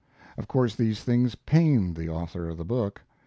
[0.35, 3.03] Of course these things pained the author of the book.